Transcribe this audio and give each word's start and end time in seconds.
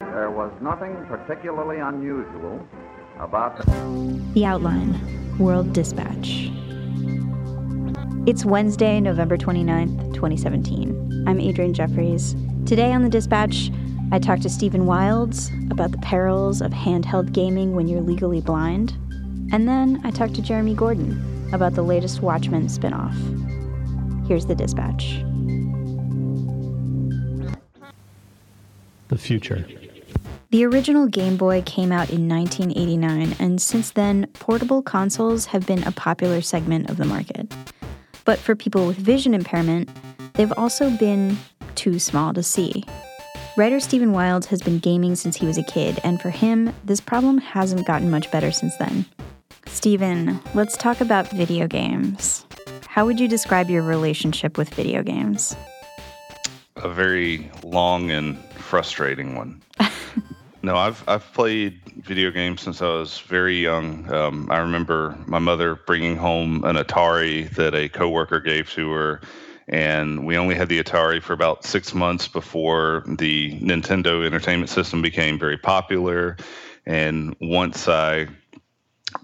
There 0.00 0.30
was 0.30 0.52
nothing 0.62 0.94
particularly 1.06 1.80
unusual 1.80 2.64
about 3.18 3.56
the. 3.56 4.22
The 4.32 4.44
Outline 4.44 5.38
World 5.38 5.72
Dispatch. 5.72 6.52
It's 8.24 8.44
Wednesday, 8.44 9.00
November 9.00 9.36
29th, 9.36 10.14
2017. 10.14 11.24
I'm 11.26 11.38
Adrianne 11.38 11.72
Jeffries. 11.72 12.36
Today 12.64 12.92
on 12.92 13.02
the 13.02 13.08
Dispatch, 13.08 13.72
I 14.12 14.20
talked 14.20 14.42
to 14.42 14.48
Stephen 14.48 14.86
Wilds 14.86 15.50
about 15.68 15.90
the 15.90 15.98
perils 15.98 16.62
of 16.62 16.70
handheld 16.70 17.32
gaming 17.32 17.74
when 17.74 17.88
you're 17.88 18.00
legally 18.00 18.40
blind. 18.40 18.92
And 19.50 19.66
then 19.66 20.00
I 20.04 20.12
talked 20.12 20.34
to 20.34 20.42
Jeremy 20.42 20.74
Gordon 20.74 21.50
about 21.52 21.74
the 21.74 21.82
latest 21.82 22.22
Watchmen 22.22 22.68
spinoff. 22.68 23.16
Here's 24.28 24.46
the 24.46 24.54
Dispatch. 24.54 25.24
The 29.08 29.18
future. 29.18 29.66
The 30.50 30.64
original 30.64 31.06
Game 31.08 31.36
Boy 31.36 31.60
came 31.66 31.92
out 31.92 32.08
in 32.08 32.26
1989, 32.26 33.36
and 33.38 33.60
since 33.60 33.90
then, 33.90 34.28
portable 34.32 34.80
consoles 34.80 35.44
have 35.44 35.66
been 35.66 35.86
a 35.86 35.92
popular 35.92 36.40
segment 36.40 36.88
of 36.88 36.96
the 36.96 37.04
market. 37.04 37.54
But 38.24 38.38
for 38.38 38.56
people 38.56 38.86
with 38.86 38.96
vision 38.96 39.34
impairment, 39.34 39.90
they've 40.34 40.52
also 40.56 40.88
been 40.88 41.36
too 41.74 41.98
small 41.98 42.32
to 42.32 42.42
see. 42.42 42.82
Writer 43.58 43.78
Stephen 43.78 44.12
Wilds 44.12 44.46
has 44.46 44.62
been 44.62 44.78
gaming 44.78 45.16
since 45.16 45.36
he 45.36 45.44
was 45.44 45.58
a 45.58 45.62
kid, 45.62 46.00
and 46.02 46.18
for 46.18 46.30
him, 46.30 46.74
this 46.82 47.02
problem 47.02 47.36
hasn't 47.36 47.86
gotten 47.86 48.10
much 48.10 48.30
better 48.30 48.50
since 48.50 48.74
then. 48.78 49.04
Stephen, 49.66 50.40
let's 50.54 50.78
talk 50.78 51.02
about 51.02 51.28
video 51.28 51.66
games. 51.66 52.46
How 52.86 53.04
would 53.04 53.20
you 53.20 53.28
describe 53.28 53.68
your 53.68 53.82
relationship 53.82 54.56
with 54.56 54.70
video 54.70 55.02
games? 55.02 55.54
A 56.76 56.88
very 56.88 57.50
long 57.62 58.10
and 58.10 58.38
frustrating 58.54 59.34
one. 59.34 59.60
no, 60.62 60.76
I've 60.76 61.02
I've 61.08 61.32
played 61.32 61.80
video 62.02 62.30
games 62.30 62.62
since 62.62 62.82
I 62.82 62.88
was 62.88 63.20
very 63.20 63.62
young. 63.62 64.10
Um, 64.12 64.48
I 64.50 64.58
remember 64.58 65.16
my 65.26 65.38
mother 65.38 65.76
bringing 65.86 66.16
home 66.16 66.64
an 66.64 66.76
Atari 66.76 67.50
that 67.54 67.74
a 67.74 67.88
coworker 67.88 68.40
gave 68.40 68.70
to 68.70 68.90
her, 68.90 69.20
and 69.68 70.26
we 70.26 70.36
only 70.36 70.54
had 70.54 70.68
the 70.68 70.82
Atari 70.82 71.22
for 71.22 71.32
about 71.32 71.64
six 71.64 71.94
months 71.94 72.26
before 72.26 73.04
the 73.06 73.58
Nintendo 73.60 74.26
Entertainment 74.26 74.70
System 74.70 75.02
became 75.02 75.38
very 75.38 75.58
popular. 75.58 76.36
And 76.86 77.36
once 77.40 77.86
I 77.86 78.28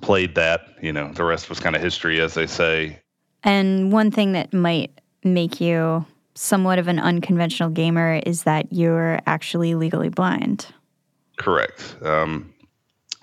played 0.02 0.34
that, 0.34 0.60
you 0.82 0.92
know, 0.92 1.12
the 1.12 1.24
rest 1.24 1.48
was 1.48 1.60
kind 1.60 1.74
of 1.74 1.82
history, 1.82 2.20
as 2.20 2.34
they 2.34 2.46
say. 2.46 3.00
And 3.42 3.90
one 3.90 4.10
thing 4.10 4.32
that 4.32 4.52
might 4.52 5.00
make 5.22 5.60
you 5.60 6.04
somewhat 6.34 6.78
of 6.78 6.88
an 6.88 6.98
unconventional 6.98 7.70
gamer 7.70 8.20
is 8.26 8.42
that 8.42 8.72
you're 8.72 9.20
actually 9.26 9.74
legally 9.74 10.08
blind. 10.08 10.66
Correct. 11.36 11.96
Um, 12.02 12.54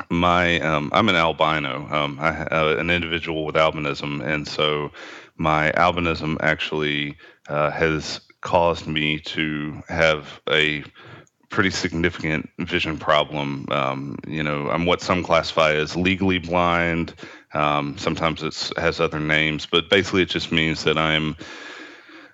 my 0.09 0.59
um, 0.61 0.89
I'm 0.93 1.09
an 1.09 1.15
albino. 1.15 1.87
Um, 1.89 2.17
I 2.19 2.43
uh, 2.45 2.75
an 2.77 2.89
individual 2.89 3.45
with 3.45 3.55
albinism, 3.55 4.23
and 4.25 4.47
so 4.47 4.91
my 5.37 5.71
albinism 5.71 6.37
actually 6.41 7.17
uh, 7.47 7.71
has 7.71 8.21
caused 8.41 8.87
me 8.87 9.19
to 9.19 9.81
have 9.87 10.41
a 10.49 10.83
pretty 11.49 11.69
significant 11.69 12.49
vision 12.59 12.97
problem. 12.97 13.65
Um, 13.69 14.17
you 14.25 14.41
know, 14.41 14.69
I'm 14.69 14.85
what 14.85 15.01
some 15.01 15.21
classify 15.23 15.73
as 15.73 15.95
legally 15.95 16.39
blind. 16.39 17.13
Um, 17.53 17.97
sometimes 17.97 18.41
it 18.41 18.71
has 18.77 18.99
other 18.99 19.19
names, 19.19 19.65
but 19.65 19.89
basically 19.89 20.21
it 20.23 20.29
just 20.29 20.51
means 20.51 20.83
that 20.85 20.97
I'm 20.97 21.35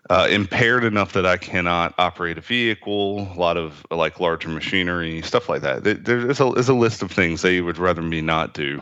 uh, 0.09 0.27
impaired 0.29 0.83
enough 0.83 1.13
that 1.13 1.25
I 1.25 1.37
cannot 1.37 1.93
operate 1.97 2.37
a 2.37 2.41
vehicle, 2.41 3.29
a 3.33 3.37
lot 3.37 3.57
of 3.57 3.85
like 3.91 4.19
larger 4.19 4.49
machinery, 4.49 5.21
stuff 5.21 5.49
like 5.49 5.61
that. 5.61 5.83
There's 5.83 6.39
a, 6.39 6.49
there's 6.51 6.69
a 6.69 6.73
list 6.73 7.01
of 7.01 7.11
things 7.11 7.41
that 7.41 7.53
you 7.53 7.65
would 7.65 7.77
rather 7.77 8.01
me 8.01 8.21
not 8.21 8.53
do. 8.53 8.81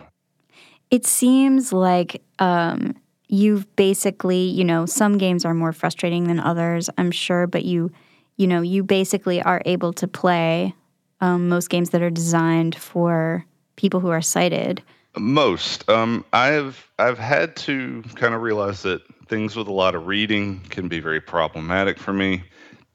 It 0.91 1.05
seems 1.05 1.73
like 1.73 2.21
um, 2.39 2.95
you've 3.27 3.73
basically, 3.75 4.43
you 4.43 4.63
know, 4.63 4.85
some 4.85 5.17
games 5.17 5.45
are 5.45 5.53
more 5.53 5.73
frustrating 5.73 6.25
than 6.25 6.39
others, 6.39 6.89
I'm 6.97 7.11
sure, 7.11 7.47
but 7.47 7.65
you, 7.65 7.91
you 8.37 8.45
know, 8.45 8.61
you 8.61 8.83
basically 8.83 9.41
are 9.41 9.61
able 9.65 9.93
to 9.93 10.07
play 10.07 10.75
um, 11.21 11.49
most 11.49 11.69
games 11.69 11.89
that 11.89 12.01
are 12.01 12.11
designed 12.11 12.75
for 12.75 13.45
people 13.77 13.99
who 13.99 14.09
are 14.09 14.21
sighted. 14.21 14.83
Most. 15.17 15.89
Um, 15.89 16.25
I've 16.33 16.89
I've 16.99 17.17
had 17.17 17.55
to 17.57 18.03
kind 18.15 18.33
of 18.33 18.41
realize 18.41 18.81
that 18.83 19.01
things 19.27 19.55
with 19.55 19.67
a 19.67 19.73
lot 19.73 19.95
of 19.95 20.07
reading 20.07 20.61
can 20.69 20.87
be 20.87 20.99
very 20.99 21.21
problematic 21.21 21.97
for 21.97 22.13
me. 22.13 22.43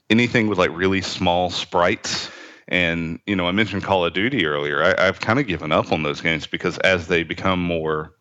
Anything 0.09 0.47
with 0.47 0.57
like 0.57 0.71
really 0.71 1.01
small 1.01 1.49
sprites. 1.49 2.29
And, 2.67 3.19
you 3.25 3.35
know, 3.35 3.47
I 3.47 3.51
mentioned 3.51 3.83
Call 3.83 4.05
of 4.05 4.13
Duty 4.13 4.45
earlier. 4.45 4.83
I, 4.83 5.07
I've 5.07 5.19
kind 5.19 5.39
of 5.39 5.47
given 5.47 5.71
up 5.71 5.91
on 5.91 6.03
those 6.03 6.21
games 6.21 6.47
because 6.47 6.77
as 6.79 7.07
they 7.07 7.23
become 7.23 7.61
more 7.61 8.13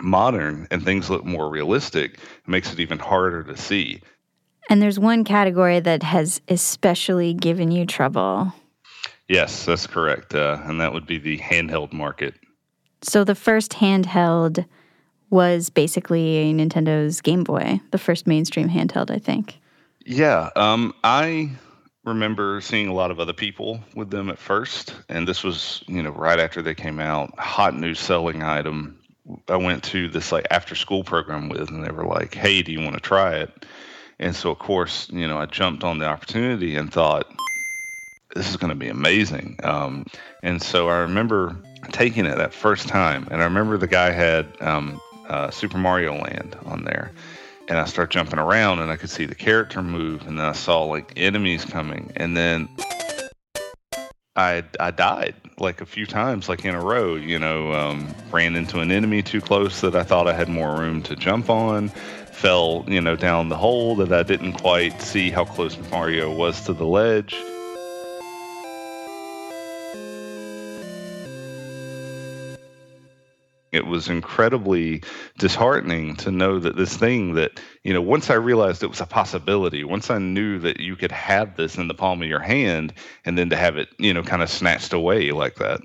modern 0.00 0.66
and 0.70 0.82
things 0.82 1.10
look 1.10 1.24
more 1.24 1.48
realistic, 1.48 2.14
it 2.14 2.48
makes 2.48 2.72
it 2.72 2.80
even 2.80 2.98
harder 2.98 3.42
to 3.44 3.56
see. 3.56 4.00
And 4.70 4.80
there's 4.80 4.98
one 4.98 5.24
category 5.24 5.80
that 5.80 6.02
has 6.02 6.40
especially 6.48 7.34
given 7.34 7.70
you 7.70 7.84
trouble. 7.84 8.52
Yes, 9.28 9.66
that's 9.66 9.86
correct. 9.86 10.34
Uh, 10.34 10.58
and 10.64 10.80
that 10.80 10.92
would 10.92 11.06
be 11.06 11.18
the 11.18 11.38
handheld 11.38 11.92
market. 11.92 12.34
So 13.02 13.24
the 13.24 13.34
first 13.34 13.72
handheld 13.72 14.64
was 15.34 15.68
basically 15.68 16.54
Nintendo's 16.54 17.20
Game 17.20 17.42
Boy, 17.42 17.80
the 17.90 17.98
first 17.98 18.24
mainstream 18.24 18.68
handheld, 18.68 19.10
I 19.10 19.18
think. 19.18 19.58
Yeah, 20.06 20.50
um, 20.54 20.94
I 21.02 21.50
remember 22.04 22.60
seeing 22.60 22.86
a 22.86 22.94
lot 22.94 23.10
of 23.10 23.18
other 23.18 23.32
people 23.32 23.80
with 23.96 24.10
them 24.10 24.30
at 24.30 24.38
first, 24.38 24.94
and 25.08 25.26
this 25.26 25.42
was, 25.42 25.82
you 25.88 26.04
know, 26.04 26.10
right 26.10 26.38
after 26.38 26.62
they 26.62 26.74
came 26.74 27.00
out, 27.00 27.36
hot 27.36 27.74
new 27.74 27.94
selling 27.94 28.44
item. 28.44 28.96
I 29.48 29.56
went 29.56 29.82
to 29.84 30.08
this 30.08 30.30
like 30.30 30.46
after 30.52 30.76
school 30.76 31.02
program 31.02 31.48
with, 31.48 31.68
and 31.68 31.84
they 31.84 31.90
were 31.90 32.06
like, 32.06 32.32
"Hey, 32.34 32.62
do 32.62 32.70
you 32.70 32.80
want 32.80 32.94
to 32.94 33.00
try 33.00 33.34
it?" 33.38 33.66
And 34.20 34.36
so, 34.36 34.52
of 34.52 34.60
course, 34.60 35.08
you 35.10 35.26
know, 35.26 35.38
I 35.38 35.46
jumped 35.46 35.82
on 35.82 35.98
the 35.98 36.06
opportunity 36.06 36.76
and 36.76 36.92
thought, 36.92 37.26
"This 38.36 38.50
is 38.50 38.56
going 38.56 38.70
to 38.70 38.78
be 38.78 38.88
amazing." 38.88 39.58
Um, 39.64 40.06
and 40.44 40.62
so 40.62 40.90
I 40.90 40.98
remember 40.98 41.56
taking 41.90 42.24
it 42.24 42.36
that 42.36 42.54
first 42.54 42.86
time, 42.86 43.26
and 43.32 43.40
I 43.40 43.44
remember 43.44 43.78
the 43.78 43.88
guy 43.88 44.10
had 44.10 44.46
um, 44.60 45.00
uh, 45.28 45.50
Super 45.50 45.78
Mario 45.78 46.14
Land 46.14 46.56
on 46.64 46.84
there. 46.84 47.12
And 47.68 47.78
I 47.78 47.86
start 47.86 48.10
jumping 48.10 48.38
around 48.38 48.80
and 48.80 48.90
I 48.90 48.96
could 48.96 49.10
see 49.10 49.24
the 49.24 49.34
character 49.34 49.82
move 49.82 50.26
and 50.26 50.38
then 50.38 50.44
I 50.44 50.52
saw 50.52 50.82
like 50.84 51.12
enemies 51.16 51.64
coming 51.64 52.12
and 52.16 52.36
then 52.36 52.68
I 54.36 54.64
I 54.80 54.90
died 54.90 55.34
like 55.58 55.80
a 55.80 55.86
few 55.86 56.06
times 56.06 56.48
like 56.48 56.64
in 56.64 56.74
a 56.74 56.80
row, 56.80 57.14
you 57.14 57.38
know, 57.38 57.72
um, 57.72 58.14
ran 58.32 58.56
into 58.56 58.80
an 58.80 58.90
enemy 58.90 59.22
too 59.22 59.40
close 59.40 59.80
that 59.80 59.94
I 59.94 60.02
thought 60.02 60.26
I 60.26 60.34
had 60.34 60.48
more 60.48 60.76
room 60.76 61.02
to 61.04 61.16
jump 61.16 61.48
on, 61.48 61.88
fell, 61.88 62.84
you 62.88 63.00
know, 63.00 63.16
down 63.16 63.48
the 63.48 63.56
hole 63.56 63.94
that 63.96 64.12
I 64.12 64.24
didn't 64.24 64.54
quite 64.54 65.00
see 65.00 65.30
how 65.30 65.44
close 65.44 65.78
Mario 65.90 66.34
was 66.34 66.66
to 66.66 66.72
the 66.72 66.84
ledge. 66.84 67.34
It 73.74 73.86
was 73.86 74.08
incredibly 74.08 75.02
disheartening 75.38 76.14
to 76.16 76.30
know 76.30 76.58
that 76.58 76.76
this 76.76 76.96
thing 76.96 77.34
that 77.34 77.60
you 77.82 77.92
know 77.92 78.00
once 78.00 78.30
i 78.30 78.34
realized 78.34 78.82
it 78.82 78.88
was 78.88 79.00
a 79.00 79.06
possibility 79.06 79.82
once 79.84 80.10
i 80.10 80.18
knew 80.18 80.58
that 80.58 80.80
you 80.80 80.94
could 80.94 81.12
have 81.12 81.56
this 81.56 81.76
in 81.76 81.88
the 81.88 81.94
palm 81.94 82.22
of 82.22 82.28
your 82.28 82.40
hand 82.40 82.92
and 83.24 83.36
then 83.36 83.50
to 83.50 83.56
have 83.56 83.76
it 83.76 83.88
you 83.98 84.14
know 84.14 84.22
kind 84.22 84.42
of 84.42 84.48
snatched 84.48 84.92
away 84.92 85.30
like 85.32 85.56
that. 85.56 85.80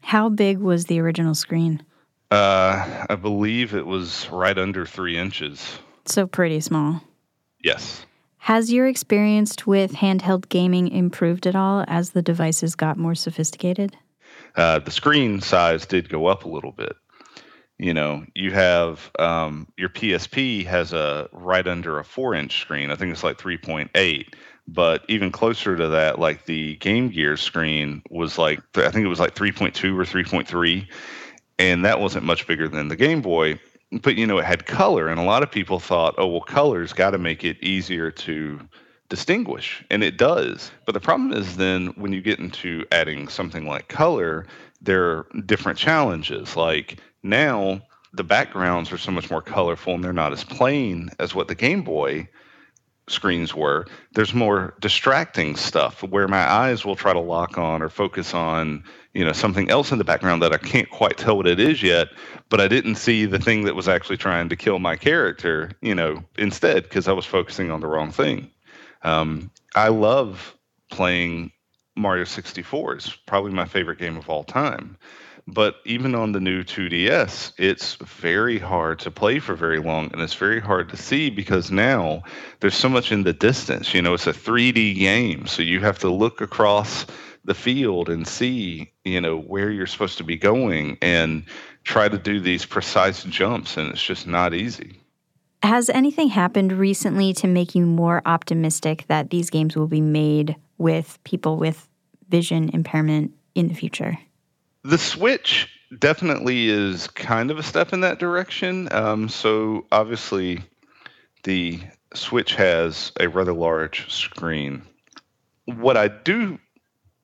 How 0.00 0.28
big 0.28 0.58
was 0.58 0.86
the 0.86 1.00
original 1.00 1.34
screen? 1.34 1.82
Uh, 2.30 3.06
i 3.08 3.14
believe 3.14 3.74
it 3.74 3.86
was 3.86 4.28
right 4.30 4.58
under 4.58 4.86
three 4.86 5.16
inches. 5.16 5.78
So 6.06 6.26
pretty 6.26 6.60
small. 6.60 7.02
Yes. 7.62 8.04
Has 8.38 8.70
your 8.70 8.86
experience 8.86 9.66
with 9.66 9.92
handheld 9.92 10.50
gaming 10.50 10.88
improved 10.88 11.46
at 11.46 11.56
all 11.56 11.84
as 11.88 12.10
the 12.10 12.20
devices 12.20 12.74
got 12.74 12.98
more 12.98 13.14
sophisticated 13.14 13.96
uh, 14.56 14.78
the 14.78 14.90
screen 14.90 15.40
size 15.40 15.86
did 15.86 16.08
go 16.08 16.26
up 16.26 16.44
a 16.44 16.48
little 16.48 16.72
bit. 16.72 16.96
You 17.78 17.92
know, 17.92 18.24
you 18.34 18.52
have 18.52 19.10
um, 19.18 19.66
your 19.76 19.88
PSP 19.88 20.64
has 20.66 20.92
a 20.92 21.28
right 21.32 21.66
under 21.66 21.98
a 21.98 22.04
four 22.04 22.34
inch 22.34 22.60
screen. 22.60 22.90
I 22.90 22.94
think 22.94 23.12
it's 23.12 23.24
like 23.24 23.38
3.8. 23.38 24.32
But 24.66 25.04
even 25.08 25.30
closer 25.30 25.76
to 25.76 25.88
that, 25.88 26.18
like 26.18 26.46
the 26.46 26.76
Game 26.76 27.08
Gear 27.08 27.36
screen 27.36 28.02
was 28.10 28.38
like, 28.38 28.60
I 28.76 28.90
think 28.90 29.04
it 29.04 29.08
was 29.08 29.20
like 29.20 29.34
3.2 29.34 29.98
or 29.98 30.04
3.3. 30.04 30.86
And 31.58 31.84
that 31.84 32.00
wasn't 32.00 32.24
much 32.24 32.46
bigger 32.46 32.68
than 32.68 32.88
the 32.88 32.96
Game 32.96 33.20
Boy. 33.20 33.58
But, 33.92 34.16
you 34.16 34.26
know, 34.26 34.38
it 34.38 34.44
had 34.44 34.66
color. 34.66 35.08
And 35.08 35.20
a 35.20 35.24
lot 35.24 35.42
of 35.42 35.50
people 35.50 35.80
thought, 35.80 36.14
oh, 36.16 36.26
well, 36.26 36.40
color's 36.40 36.92
got 36.92 37.10
to 37.10 37.18
make 37.18 37.44
it 37.44 37.62
easier 37.62 38.10
to 38.10 38.60
distinguish 39.08 39.84
and 39.90 40.02
it 40.02 40.16
does 40.16 40.70
but 40.86 40.92
the 40.92 41.00
problem 41.00 41.32
is 41.32 41.56
then 41.56 41.88
when 41.96 42.12
you 42.12 42.20
get 42.20 42.38
into 42.38 42.84
adding 42.90 43.28
something 43.28 43.66
like 43.66 43.88
color 43.88 44.46
there 44.80 45.04
are 45.04 45.26
different 45.46 45.78
challenges 45.78 46.56
like 46.56 46.98
now 47.22 47.80
the 48.12 48.24
backgrounds 48.24 48.92
are 48.92 48.98
so 48.98 49.10
much 49.10 49.30
more 49.30 49.42
colorful 49.42 49.94
and 49.94 50.02
they're 50.02 50.12
not 50.12 50.32
as 50.32 50.44
plain 50.44 51.10
as 51.18 51.34
what 51.34 51.48
the 51.48 51.54
game 51.54 51.82
boy 51.82 52.28
screens 53.08 53.54
were. 53.54 53.86
There's 54.14 54.34
more 54.34 54.74
distracting 54.80 55.56
stuff 55.56 56.02
where 56.02 56.28
my 56.28 56.50
eyes 56.50 56.84
will 56.84 56.96
try 56.96 57.12
to 57.12 57.20
lock 57.20 57.58
on 57.58 57.82
or 57.82 57.88
focus 57.88 58.34
on, 58.34 58.84
you 59.12 59.24
know, 59.24 59.32
something 59.32 59.70
else 59.70 59.92
in 59.92 59.98
the 59.98 60.04
background 60.04 60.42
that 60.42 60.52
I 60.52 60.58
can't 60.58 60.88
quite 60.90 61.18
tell 61.18 61.36
what 61.36 61.46
it 61.46 61.60
is 61.60 61.82
yet, 61.82 62.08
but 62.48 62.60
I 62.60 62.68
didn't 62.68 62.96
see 62.96 63.26
the 63.26 63.38
thing 63.38 63.64
that 63.64 63.74
was 63.74 63.88
actually 63.88 64.16
trying 64.16 64.48
to 64.48 64.56
kill 64.56 64.78
my 64.78 64.96
character, 64.96 65.72
you 65.82 65.94
know, 65.94 66.22
instead 66.38 66.84
because 66.84 67.08
I 67.08 67.12
was 67.12 67.26
focusing 67.26 67.70
on 67.70 67.80
the 67.80 67.86
wrong 67.86 68.10
thing. 68.10 68.50
Um, 69.04 69.50
I 69.76 69.88
love 69.88 70.56
playing 70.90 71.52
Mario 71.96 72.24
64. 72.24 72.94
It's 72.94 73.14
probably 73.14 73.52
my 73.52 73.66
favorite 73.66 73.98
game 73.98 74.16
of 74.16 74.28
all 74.28 74.44
time. 74.44 74.98
But 75.46 75.76
even 75.84 76.14
on 76.14 76.32
the 76.32 76.40
new 76.40 76.64
2DS, 76.64 77.52
it's 77.58 77.96
very 77.96 78.58
hard 78.58 78.98
to 79.00 79.10
play 79.10 79.40
for 79.40 79.54
very 79.54 79.78
long 79.78 80.10
and 80.12 80.22
it's 80.22 80.34
very 80.34 80.60
hard 80.60 80.88
to 80.88 80.96
see 80.96 81.28
because 81.28 81.70
now 81.70 82.22
there's 82.60 82.74
so 82.74 82.88
much 82.88 83.12
in 83.12 83.24
the 83.24 83.34
distance. 83.34 83.92
You 83.92 84.00
know, 84.00 84.14
it's 84.14 84.26
a 84.26 84.32
3D 84.32 84.98
game, 84.98 85.46
so 85.46 85.62
you 85.62 85.80
have 85.80 85.98
to 85.98 86.08
look 86.08 86.40
across 86.40 87.04
the 87.44 87.54
field 87.54 88.08
and 88.08 88.26
see, 88.26 88.90
you 89.04 89.20
know, 89.20 89.38
where 89.38 89.70
you're 89.70 89.86
supposed 89.86 90.16
to 90.16 90.24
be 90.24 90.38
going 90.38 90.96
and 91.02 91.44
try 91.82 92.08
to 92.08 92.16
do 92.16 92.40
these 92.40 92.64
precise 92.64 93.22
jumps 93.24 93.76
and 93.76 93.90
it's 93.90 94.02
just 94.02 94.26
not 94.26 94.54
easy. 94.54 94.98
Has 95.64 95.88
anything 95.88 96.28
happened 96.28 96.72
recently 96.72 97.32
to 97.32 97.46
make 97.46 97.74
you 97.74 97.86
more 97.86 98.20
optimistic 98.26 99.06
that 99.08 99.30
these 99.30 99.48
games 99.48 99.74
will 99.74 99.86
be 99.86 100.02
made 100.02 100.56
with 100.76 101.18
people 101.24 101.56
with 101.56 101.88
vision 102.28 102.68
impairment 102.74 103.32
in 103.54 103.68
the 103.68 103.74
future? 103.74 104.18
The 104.82 104.98
Switch 104.98 105.66
definitely 105.98 106.68
is 106.68 107.08
kind 107.08 107.50
of 107.50 107.58
a 107.58 107.62
step 107.62 107.94
in 107.94 108.02
that 108.02 108.18
direction. 108.18 108.92
Um, 108.92 109.30
so 109.30 109.86
obviously, 109.90 110.62
the 111.44 111.80
Switch 112.12 112.54
has 112.56 113.12
a 113.18 113.30
rather 113.30 113.54
large 113.54 114.12
screen. 114.12 114.82
What 115.64 115.96
I 115.96 116.08
do 116.08 116.58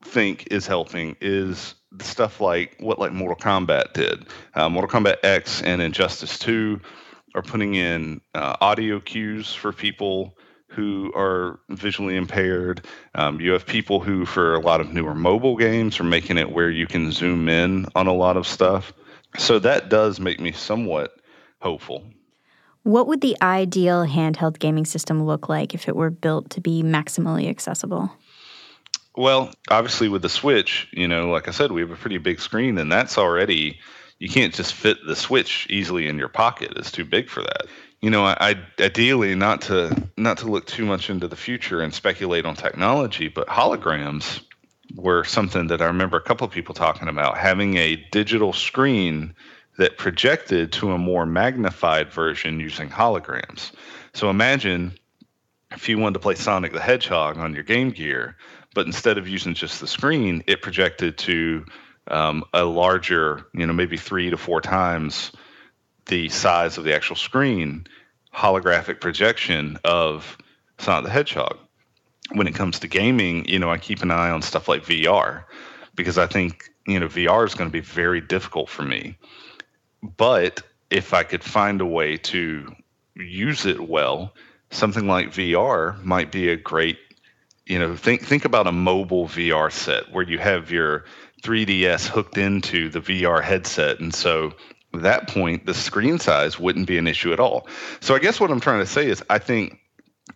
think 0.03 0.49
is 0.51 0.67
helping 0.67 1.15
is 1.21 1.75
stuff 2.01 2.41
like 2.41 2.75
what 2.81 2.99
like 2.99 3.13
Mortal 3.13 3.37
Kombat 3.37 3.93
did. 3.93 4.25
Uh, 4.55 4.71
Mortal 4.71 4.89
Kombat 4.89 5.17
X 5.25 5.61
and 5.61 5.83
Injustice 5.83 6.39
2 6.39 6.81
are 7.35 7.43
putting 7.43 7.75
in 7.75 8.21
uh, 8.35 8.57
audio 8.61 9.01
cues 9.01 9.55
for 9.55 9.73
people 9.73 10.37
who 10.69 11.13
are 11.17 11.59
visually 11.69 12.17
impaired. 12.17 12.87
Um, 13.15 13.41
you 13.41 13.53
have 13.53 13.67
people 13.67 14.01
who, 14.01 14.25
for 14.25 14.55
a 14.55 14.61
lot 14.61 14.81
of 14.81 14.93
newer 14.93 15.15
mobile 15.15 15.57
games, 15.57 15.99
are 15.99 16.05
making 16.05 16.39
it 16.39 16.53
where 16.53 16.71
you 16.71 16.87
can 16.87 17.11
zoom 17.11 17.49
in 17.49 17.87
on 17.95 18.07
a 18.07 18.15
lot 18.15 18.37
of 18.37 18.47
stuff. 18.47 18.93
So 19.37 19.59
that 19.59 19.89
does 19.89 20.21
make 20.21 20.41
me 20.41 20.53
somewhat 20.53 21.17
hopeful. 21.61 22.05
What 22.83 23.09
would 23.09 23.21
the 23.21 23.37
ideal 23.43 24.07
handheld 24.07 24.59
gaming 24.59 24.87
system 24.87 25.25
look 25.25 25.49
like 25.49 25.75
if 25.75 25.89
it 25.89 25.97
were 25.97 26.11
built 26.11 26.51
to 26.51 26.61
be 26.61 26.83
maximally 26.83 27.49
accessible? 27.49 28.11
Well, 29.17 29.51
obviously, 29.69 30.09
with 30.09 30.23
the 30.23 30.29
Switch, 30.29 30.89
you 30.93 31.09
know, 31.09 31.31
like 31.31 31.49
I 31.49 31.51
said, 31.51 31.73
we 31.73 31.81
have 31.81 31.91
a 31.91 31.97
pretty 31.97 32.19
big 32.19 32.41
screen, 32.41 32.79
and 32.79 32.91
that's 32.91 33.19
already, 33.19 33.81
you 34.21 34.29
can't 34.29 34.55
just 34.55 34.75
fit 34.75 34.99
the 35.05 35.17
Switch 35.17 35.67
easily 35.69 36.07
in 36.07 36.19
your 36.19 36.29
pocket. 36.29 36.75
It's 36.77 36.93
too 36.93 37.05
big 37.05 37.29
for 37.29 37.43
that 37.43 37.67
you 38.01 38.09
know, 38.09 38.25
I, 38.25 38.57
ideally 38.79 39.35
not 39.35 39.63
to 39.63 40.09
not 40.17 40.39
to 40.39 40.47
look 40.47 40.67
too 40.67 40.87
much 40.87 41.11
into 41.11 41.29
the 41.29 41.37
future 41.37 41.81
and 41.81 41.93
speculate 41.93 42.47
on 42.47 42.55
technology, 42.55 43.29
but 43.29 43.47
holograms 43.47 44.41
were 44.95 45.23
something 45.25 45.67
that 45.69 45.83
I 45.83 45.87
remember 45.87 46.17
a 46.17 46.23
couple 46.23 46.47
of 46.47 46.53
people 46.53 46.75
talking 46.75 47.09
about 47.09 47.37
having 47.37 47.77
a 47.77 47.97
digital 48.11 48.53
screen 48.53 49.35
that 49.77 49.99
projected 49.99 50.73
to 50.73 50.93
a 50.93 50.99
more 50.99 51.27
magnified 51.27 52.11
version 52.11 52.59
using 52.59 52.89
holograms. 52.89 53.71
So 54.15 54.31
imagine 54.31 54.93
if 55.71 55.89
you 55.89 55.99
wanted 55.99 56.15
to 56.15 56.21
play 56.21 56.35
Sonic 56.35 56.73
the 56.73 56.81
Hedgehog 56.81 57.39
on 57.39 57.55
your 57.55 57.63
Game 57.63 57.91
Gear, 57.91 58.37
but 58.75 58.87
instead 58.87 59.17
of 59.19 59.29
using 59.29 59.55
just 59.55 59.81
the 59.81 59.87
screen, 59.87 60.43
it 60.47 60.63
projected 60.63 61.19
to 61.19 61.65
um, 62.09 62.45
a 62.53 62.65
larger, 62.65 63.47
you 63.55 63.67
know, 63.67 63.73
maybe 63.73 63.97
three 63.97 64.31
to 64.31 64.37
four 64.37 64.61
times 64.61 65.33
the 66.07 66.29
size 66.29 66.77
of 66.77 66.85
the 66.85 66.95
actual 66.95 67.17
screen 67.17 67.87
holographic 68.35 69.01
projection 69.01 69.79
of 69.85 70.37
Sonic 70.79 71.05
the 71.05 71.11
Hedgehog. 71.11 71.59
When 72.33 72.47
it 72.47 72.55
comes 72.55 72.79
to 72.81 72.89
gaming, 72.89 73.45
you 73.49 73.59
know, 73.59 73.71
I 73.71 73.79
keep 73.79 74.03
an 74.03 74.11
eye 74.11 74.31
on 74.31 74.43
stuff 74.43 74.69
like 74.69 74.85
VR 74.85 75.45
because 75.95 76.17
I 76.17 76.27
think, 76.27 76.71
you 76.87 77.01
know, 77.01 77.09
VR 77.09 77.45
is 77.45 77.55
going 77.55 77.69
to 77.69 77.73
be 77.73 77.81
very 77.81 78.21
difficult 78.21 78.69
for 78.69 78.83
me. 78.83 79.17
But 80.03 80.63
if 80.91 81.13
I 81.13 81.25
could 81.25 81.43
find 81.43 81.81
a 81.81 81.87
way 81.87 82.17
to 82.17 82.75
use 83.17 83.67
it 83.67 83.89
well, 83.89 84.35
something 84.71 85.07
like 85.07 85.33
VR 85.33 86.03
might 86.05 86.31
be 86.31 86.49
a 86.49 86.57
great, 86.57 86.99
you 87.71 87.79
know, 87.79 87.95
think 87.95 88.23
think 88.23 88.45
about 88.45 88.67
a 88.67 88.73
mobile 88.73 89.27
VR 89.27 89.71
set 89.71 90.11
where 90.13 90.25
you 90.25 90.39
have 90.39 90.71
your 90.71 91.05
3DS 91.43 92.09
hooked 92.09 92.37
into 92.37 92.89
the 92.89 93.01
VR 93.01 93.43
headset 93.43 94.01
and 94.01 94.13
so 94.13 94.53
that 94.93 95.29
point, 95.29 95.67
the 95.67 95.75
screen 95.75 96.19
size 96.19 96.59
wouldn't 96.59 96.89
be 96.89 96.99
an 96.99 97.07
issue 97.07 97.33
at 97.33 97.39
all. 97.39 97.69
So 98.01 98.15
I 98.15 98.19
guess 98.19 98.41
what 98.41 98.51
I'm 98.51 98.59
trying 98.59 98.81
to 98.81 98.87
say 98.87 99.07
is 99.09 99.23
I 99.31 99.39
think 99.39 99.79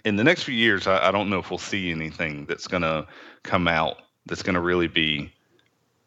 in 0.05 0.15
the 0.17 0.25
next 0.25 0.45
few 0.45 0.55
years, 0.55 0.87
I, 0.87 1.09
I 1.09 1.11
don't 1.11 1.29
know 1.29 1.41
if 1.41 1.51
we'll 1.51 1.59
see 1.59 1.91
anything 1.91 2.47
that's 2.47 2.69
going 2.69 2.83
to 2.83 3.07
come 3.43 3.67
out 3.67 3.97
that's 4.27 4.43
going 4.43 4.55
to 4.55 4.61
really 4.61 4.87
be 4.87 5.33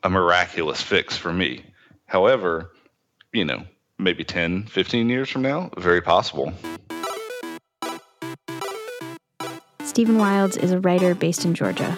a 0.03 0.09
miraculous 0.09 0.81
fix 0.81 1.17
for 1.17 1.33
me. 1.33 1.65
However, 2.05 2.71
you 3.33 3.43
know, 3.43 3.65
maybe 3.99 4.23
10, 4.23 4.63
15 4.63 5.09
years 5.09 5.29
from 5.29 5.41
now, 5.41 5.69
very 5.77 6.01
possible. 6.01 6.53
Stephen 9.97 10.19
Wilds 10.19 10.57
is 10.57 10.71
a 10.71 10.79
writer 10.81 11.15
based 11.15 11.43
in 11.43 11.55
Georgia. 11.55 11.97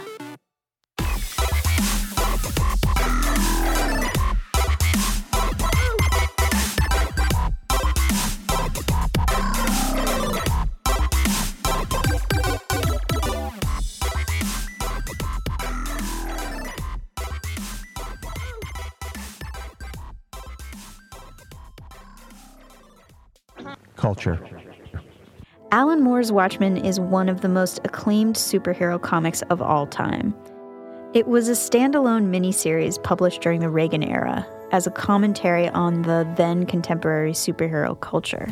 Alan 25.79 26.01
Moore's 26.01 26.29
Watchmen 26.29 26.75
is 26.75 26.99
one 26.99 27.29
of 27.29 27.39
the 27.39 27.47
most 27.47 27.79
acclaimed 27.85 28.35
superhero 28.35 29.01
comics 29.01 29.43
of 29.43 29.61
all 29.61 29.87
time. 29.87 30.35
It 31.13 31.25
was 31.25 31.47
a 31.47 31.53
standalone 31.53 32.25
miniseries 32.25 33.01
published 33.01 33.39
during 33.39 33.61
the 33.61 33.69
Reagan 33.69 34.03
era 34.03 34.45
as 34.73 34.87
a 34.87 34.91
commentary 34.91 35.69
on 35.69 36.01
the 36.01 36.29
then 36.35 36.65
contemporary 36.65 37.31
superhero 37.31 37.97
culture. 37.97 38.49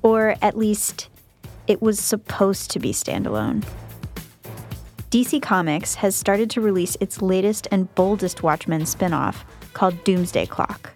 Or 0.00 0.34
at 0.40 0.56
least, 0.56 1.10
it 1.66 1.82
was 1.82 2.00
supposed 2.00 2.70
to 2.70 2.78
be 2.78 2.90
standalone. 2.90 3.62
DC 5.10 5.42
Comics 5.42 5.96
has 5.96 6.16
started 6.16 6.48
to 6.52 6.62
release 6.62 6.96
its 7.02 7.20
latest 7.20 7.68
and 7.70 7.94
boldest 7.94 8.42
Watchmen 8.42 8.86
spin 8.86 9.12
off 9.12 9.44
called 9.74 10.02
Doomsday 10.04 10.46
Clock. 10.46 10.94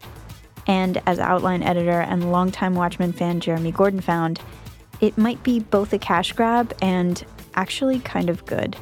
And 0.66 1.02
as 1.06 1.18
outline 1.18 1.62
editor 1.62 2.00
and 2.00 2.32
longtime 2.32 2.74
Watchmen 2.74 3.12
fan 3.12 3.40
Jeremy 3.40 3.72
Gordon 3.72 4.00
found, 4.00 4.40
it 5.00 5.16
might 5.16 5.42
be 5.42 5.60
both 5.60 5.92
a 5.92 5.98
cash 5.98 6.32
grab 6.32 6.74
and 6.82 7.24
actually 7.54 8.00
kind 8.00 8.30
of 8.30 8.44
good. 8.46 8.76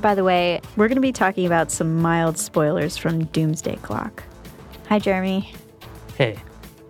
By 0.00 0.14
the 0.14 0.24
way, 0.24 0.60
we're 0.76 0.88
going 0.88 0.96
to 0.96 1.02
be 1.02 1.12
talking 1.12 1.46
about 1.46 1.70
some 1.70 2.00
mild 2.00 2.38
spoilers 2.38 2.96
from 2.96 3.24
Doomsday 3.26 3.76
Clock. 3.76 4.24
Hi, 4.88 4.98
Jeremy. 4.98 5.52
Hey. 6.16 6.38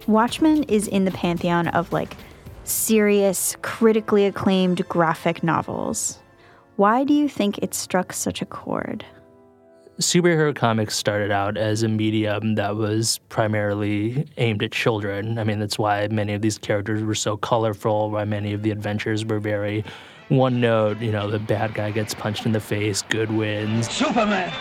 Watchmen 0.06 0.64
is 0.64 0.88
in 0.88 1.04
the 1.04 1.10
pantheon 1.10 1.68
of 1.68 1.92
like 1.92 2.16
serious, 2.64 3.56
critically 3.62 4.26
acclaimed 4.26 4.86
graphic 4.88 5.42
novels. 5.42 6.18
Why 6.76 7.04
do 7.04 7.12
you 7.12 7.28
think 7.28 7.58
it 7.58 7.74
struck 7.74 8.12
such 8.12 8.40
a 8.40 8.46
chord? 8.46 9.04
Superhero 9.98 10.54
comics 10.54 10.96
started 10.96 11.30
out 11.30 11.56
as 11.56 11.82
a 11.82 11.88
medium 11.88 12.54
that 12.54 12.76
was 12.76 13.20
primarily 13.28 14.26
aimed 14.38 14.62
at 14.62 14.72
children. 14.72 15.38
I 15.38 15.44
mean, 15.44 15.58
that's 15.58 15.78
why 15.78 16.08
many 16.08 16.34
of 16.34 16.42
these 16.42 16.58
characters 16.58 17.02
were 17.02 17.14
so 17.14 17.36
colorful, 17.36 18.10
why 18.10 18.24
many 18.24 18.52
of 18.52 18.62
the 18.62 18.70
adventures 18.70 19.24
were 19.24 19.38
very 19.38 19.84
one 20.28 20.60
note. 20.60 21.00
You 21.00 21.12
know, 21.12 21.30
the 21.30 21.38
bad 21.38 21.74
guy 21.74 21.90
gets 21.90 22.14
punched 22.14 22.46
in 22.46 22.52
the 22.52 22.60
face, 22.60 23.02
good 23.02 23.30
wins. 23.30 23.90
Superman! 23.90 24.52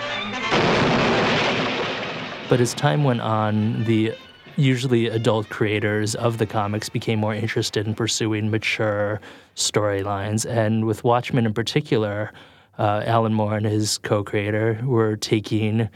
But 2.50 2.60
as 2.60 2.74
time 2.74 3.06
went 3.06 3.22
on, 3.22 3.86
the 3.86 4.14
usually 4.58 5.08
adult 5.08 5.48
creators 5.50 6.14
of 6.16 6.38
the 6.38 6.46
comics 6.46 6.90
became 6.90 7.20
more 7.20 7.34
interested 7.34 7.88
in 7.88 7.96
pursuing 7.96 8.52
mature 8.52 9.22
storylines. 9.56 10.46
And 10.46 10.86
with 10.86 11.06
Watchmen 11.06 11.46
in 11.46 11.54
particular, 11.54 12.34
uh, 12.82 13.04
Alan 13.06 13.32
Moore 13.32 13.58
and 13.58 13.66
his 13.68 14.00
co-creator 14.00 14.82
were 14.84 15.16
taking 15.16 15.88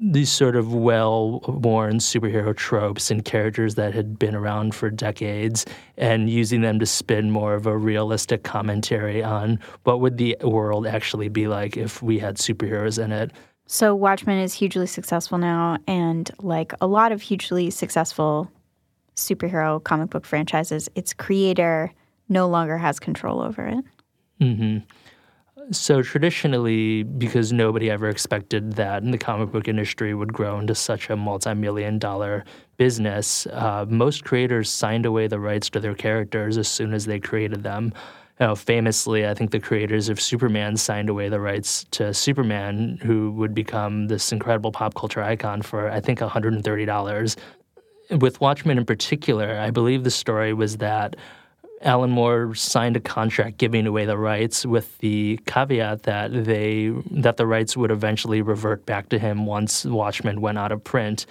these 0.00 0.32
sort 0.32 0.56
of 0.56 0.74
well 0.74 1.40
worn 1.46 1.98
superhero 1.98 2.56
tropes 2.56 3.08
and 3.08 3.24
characters 3.24 3.76
that 3.76 3.94
had 3.94 4.18
been 4.18 4.34
around 4.34 4.74
for 4.74 4.90
decades 4.90 5.64
and 5.96 6.28
using 6.28 6.60
them 6.60 6.80
to 6.80 6.86
spin 6.86 7.30
more 7.30 7.54
of 7.54 7.66
a 7.66 7.76
realistic 7.76 8.42
commentary 8.42 9.22
on 9.22 9.60
what 9.84 10.00
would 10.00 10.16
the 10.16 10.36
world 10.42 10.88
actually 10.88 11.28
be 11.28 11.46
like 11.46 11.76
if 11.76 12.02
we 12.02 12.18
had 12.18 12.36
superheroes 12.36 13.02
in 13.02 13.12
it. 13.12 13.30
So 13.66 13.94
Watchmen 13.94 14.38
is 14.38 14.54
hugely 14.54 14.88
successful 14.88 15.38
now, 15.38 15.78
and 15.86 16.28
like 16.40 16.72
a 16.80 16.88
lot 16.88 17.12
of 17.12 17.22
hugely 17.22 17.70
successful 17.70 18.50
superhero 19.14 19.82
comic 19.82 20.10
book 20.10 20.24
franchises, 20.24 20.88
its 20.96 21.12
creator 21.12 21.92
no 22.28 22.48
longer 22.48 22.76
has 22.76 22.98
control 22.98 23.40
over 23.40 23.66
it. 23.66 23.84
Mm-hmm. 24.40 24.78
So 25.70 26.00
traditionally, 26.00 27.02
because 27.02 27.52
nobody 27.52 27.90
ever 27.90 28.08
expected 28.08 28.72
that 28.74 29.04
the 29.04 29.18
comic 29.18 29.52
book 29.52 29.68
industry 29.68 30.14
would 30.14 30.32
grow 30.32 30.58
into 30.58 30.74
such 30.74 31.10
a 31.10 31.16
multi-million 31.16 31.98
dollar 31.98 32.44
business, 32.78 33.46
uh, 33.52 33.84
most 33.86 34.24
creators 34.24 34.70
signed 34.70 35.04
away 35.04 35.26
the 35.26 35.38
rights 35.38 35.68
to 35.70 35.80
their 35.80 35.94
characters 35.94 36.56
as 36.56 36.68
soon 36.68 36.94
as 36.94 37.04
they 37.04 37.20
created 37.20 37.64
them. 37.64 37.92
You 38.40 38.46
know, 38.46 38.54
famously, 38.54 39.26
I 39.26 39.34
think 39.34 39.50
the 39.50 39.60
creators 39.60 40.08
of 40.08 40.18
Superman 40.18 40.78
signed 40.78 41.10
away 41.10 41.28
the 41.28 41.40
rights 41.40 41.84
to 41.90 42.14
Superman, 42.14 42.98
who 43.02 43.32
would 43.32 43.52
become 43.52 44.06
this 44.06 44.32
incredible 44.32 44.72
pop 44.72 44.94
culture 44.94 45.22
icon 45.22 45.60
for 45.60 45.90
I 45.90 46.00
think 46.00 46.20
$130. 46.20 47.36
With 48.18 48.40
Watchmen 48.40 48.78
in 48.78 48.86
particular, 48.86 49.58
I 49.58 49.70
believe 49.70 50.04
the 50.04 50.10
story 50.10 50.54
was 50.54 50.78
that 50.78 51.16
Alan 51.82 52.10
Moore 52.10 52.54
signed 52.54 52.96
a 52.96 53.00
contract 53.00 53.58
giving 53.58 53.86
away 53.86 54.04
the 54.04 54.18
rights 54.18 54.66
with 54.66 54.98
the 54.98 55.38
caveat 55.46 56.02
that 56.04 56.44
they 56.44 56.92
that 57.10 57.36
the 57.36 57.46
rights 57.46 57.76
would 57.76 57.90
eventually 57.90 58.42
revert 58.42 58.84
back 58.84 59.08
to 59.10 59.18
him 59.18 59.46
once 59.46 59.84
Watchmen 59.84 60.40
went 60.40 60.58
out 60.58 60.72
of 60.72 60.82
print. 60.82 61.26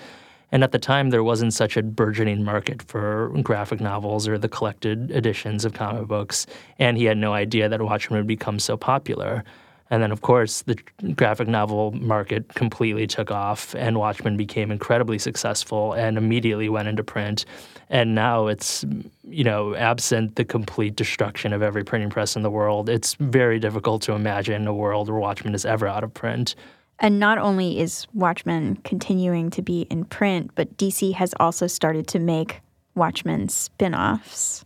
And 0.51 0.63
at 0.63 0.71
the 0.71 0.79
time, 0.79 1.09
there 1.09 1.23
wasn't 1.23 1.53
such 1.53 1.75
a 1.75 1.83
burgeoning 1.83 2.43
market 2.43 2.81
for 2.81 3.33
graphic 3.43 3.81
novels 3.81 4.29
or 4.29 4.37
the 4.37 4.47
collected 4.47 5.11
editions 5.11 5.65
of 5.65 5.73
comic 5.73 6.07
books, 6.07 6.47
and 6.79 6.97
he 6.97 7.03
had 7.03 7.17
no 7.17 7.33
idea 7.33 7.67
that 7.67 7.81
Watchmen 7.81 8.19
would 8.19 8.27
become 8.27 8.59
so 8.59 8.77
popular. 8.77 9.43
And 9.89 10.03
then, 10.03 10.11
of 10.11 10.21
course, 10.21 10.63
the 10.63 10.75
graphic 11.15 11.47
novel 11.47 11.91
market 11.91 12.53
completely 12.55 13.07
took 13.07 13.31
off, 13.31 13.73
and 13.75 13.97
Watchmen 13.97 14.35
became 14.35 14.71
incredibly 14.71 15.17
successful 15.17 15.93
and 15.93 16.17
immediately 16.17 16.67
went 16.67 16.87
into 16.87 17.03
print. 17.03 17.45
And 17.89 18.13
now 18.13 18.47
it's, 18.47 18.83
you 19.23 19.45
know, 19.45 19.75
absent 19.75 20.35
the 20.35 20.43
complete 20.43 20.95
destruction 20.95 21.53
of 21.53 21.61
every 21.61 21.85
printing 21.85 22.09
press 22.09 22.35
in 22.35 22.41
the 22.41 22.51
world, 22.51 22.89
it's 22.89 23.13
very 23.15 23.59
difficult 23.59 24.01
to 24.03 24.13
imagine 24.13 24.67
a 24.67 24.73
world 24.73 25.09
where 25.09 25.19
Watchmen 25.19 25.55
is 25.55 25.65
ever 25.65 25.87
out 25.87 26.03
of 26.03 26.13
print. 26.13 26.55
And 26.99 27.19
not 27.19 27.37
only 27.37 27.79
is 27.79 28.07
Watchmen 28.13 28.77
continuing 28.83 29.49
to 29.51 29.61
be 29.61 29.81
in 29.89 30.03
print, 30.05 30.51
but 30.55 30.75
DC 30.77 31.13
has 31.13 31.33
also 31.39 31.67
started 31.67 32.07
to 32.07 32.19
make 32.19 32.61
Watchmen 32.95 33.49
spin 33.49 33.93
offs. 33.93 34.65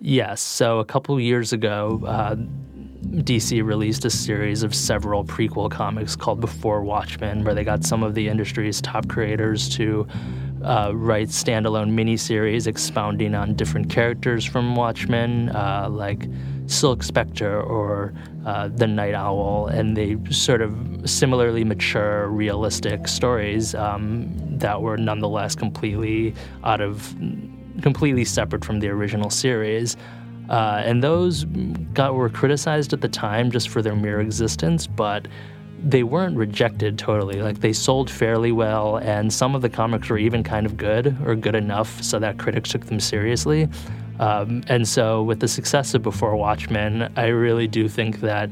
Yes. 0.00 0.40
So 0.40 0.80
a 0.80 0.84
couple 0.84 1.18
years 1.18 1.52
ago, 1.52 2.02
uh, 2.06 2.36
DC 3.12 3.62
released 3.62 4.06
a 4.06 4.10
series 4.10 4.62
of 4.62 4.74
several 4.74 5.22
prequel 5.22 5.70
comics 5.70 6.16
called 6.16 6.40
Before 6.40 6.82
Watchmen, 6.82 7.44
where 7.44 7.54
they 7.54 7.62
got 7.62 7.84
some 7.84 8.02
of 8.02 8.14
the 8.14 8.26
industry's 8.26 8.80
top 8.80 9.06
creators 9.06 9.68
to 9.76 10.06
uh, 10.64 10.92
write 10.94 11.28
standalone 11.28 11.90
miniseries 11.90 12.66
expounding 12.66 13.34
on 13.34 13.54
different 13.54 13.90
characters 13.90 14.46
from 14.46 14.76
Watchmen, 14.76 15.50
uh, 15.50 15.88
like 15.90 16.26
Silk 16.66 17.02
Spectre 17.02 17.60
or 17.60 18.14
uh, 18.46 18.68
the 18.68 18.86
Night 18.86 19.14
Owl, 19.14 19.66
and 19.66 19.94
they 19.94 20.16
sort 20.30 20.62
of 20.62 20.74
similarly 21.04 21.64
mature, 21.64 22.28
realistic 22.28 23.08
stories 23.08 23.74
um, 23.74 24.30
that 24.58 24.80
were 24.80 24.96
nonetheless 24.96 25.54
completely 25.54 26.34
out 26.64 26.80
of, 26.80 27.14
completely 27.82 28.24
separate 28.24 28.64
from 28.64 28.80
the 28.80 28.88
original 28.88 29.28
series. 29.28 29.98
Uh, 30.48 30.82
and 30.84 31.02
those 31.02 31.44
got 31.94 32.14
were 32.14 32.28
criticized 32.28 32.92
at 32.92 33.00
the 33.00 33.08
time 33.08 33.50
just 33.50 33.68
for 33.68 33.82
their 33.82 33.96
mere 33.96 34.20
existence, 34.20 34.86
but 34.86 35.28
they 35.84 36.02
weren't 36.02 36.36
rejected 36.36 36.98
totally. 36.98 37.42
Like 37.42 37.60
they 37.60 37.72
sold 37.72 38.10
fairly 38.10 38.52
well, 38.52 38.98
and 38.98 39.32
some 39.32 39.54
of 39.54 39.62
the 39.62 39.68
comics 39.68 40.08
were 40.08 40.18
even 40.18 40.42
kind 40.42 40.66
of 40.66 40.76
good 40.76 41.16
or 41.24 41.34
good 41.34 41.54
enough 41.54 42.02
so 42.02 42.18
that 42.18 42.38
critics 42.38 42.70
took 42.70 42.86
them 42.86 43.00
seriously. 43.00 43.68
Um, 44.20 44.62
and 44.68 44.86
so, 44.86 45.22
with 45.22 45.40
the 45.40 45.48
success 45.48 45.94
of 45.94 46.02
Before 46.02 46.36
Watchmen, 46.36 47.12
I 47.16 47.26
really 47.26 47.66
do 47.66 47.88
think 47.88 48.20
that 48.20 48.50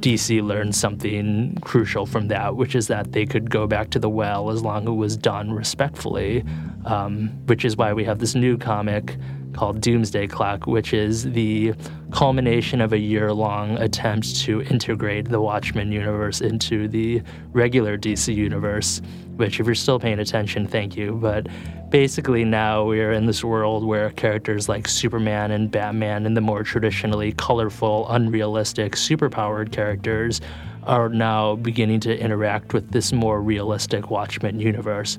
DC 0.00 0.42
learned 0.42 0.74
something 0.74 1.56
crucial 1.60 2.04
from 2.06 2.28
that, 2.28 2.56
which 2.56 2.74
is 2.74 2.88
that 2.88 3.12
they 3.12 3.24
could 3.24 3.50
go 3.50 3.66
back 3.66 3.90
to 3.90 3.98
the 3.98 4.08
well 4.08 4.50
as 4.50 4.62
long 4.62 4.82
as 4.82 4.88
it 4.88 4.92
was 4.92 5.16
done 5.16 5.52
respectfully, 5.52 6.44
um, 6.84 7.28
which 7.46 7.64
is 7.64 7.76
why 7.76 7.92
we 7.92 8.04
have 8.04 8.18
this 8.18 8.34
new 8.34 8.58
comic 8.58 9.16
called 9.58 9.80
Doomsday 9.80 10.28
Clock, 10.28 10.68
which 10.68 10.94
is 10.94 11.24
the 11.32 11.74
culmination 12.12 12.80
of 12.80 12.92
a 12.92 12.98
year 12.98 13.32
long 13.32 13.76
attempt 13.78 14.36
to 14.42 14.62
integrate 14.62 15.28
the 15.28 15.40
Watchmen 15.40 15.90
universe 15.90 16.40
into 16.40 16.86
the 16.86 17.20
regular 17.52 17.98
DC 17.98 18.32
universe. 18.32 19.02
Which, 19.34 19.58
if 19.58 19.66
you're 19.66 19.74
still 19.74 19.98
paying 19.98 20.20
attention, 20.20 20.68
thank 20.68 20.96
you. 20.96 21.12
But 21.12 21.48
basically, 21.90 22.44
now 22.44 22.84
we're 22.84 23.10
in 23.10 23.26
this 23.26 23.42
world 23.42 23.84
where 23.84 24.10
characters 24.10 24.68
like 24.68 24.86
Superman 24.86 25.50
and 25.50 25.72
Batman 25.72 26.24
and 26.24 26.36
the 26.36 26.40
more 26.40 26.62
traditionally 26.62 27.32
colorful, 27.32 28.08
unrealistic, 28.10 28.92
superpowered 28.92 29.72
characters 29.72 30.40
are 30.88 31.10
now 31.10 31.54
beginning 31.56 32.00
to 32.00 32.18
interact 32.18 32.72
with 32.72 32.90
this 32.90 33.12
more 33.12 33.42
realistic 33.42 34.10
Watchmen 34.10 34.58
universe. 34.58 35.18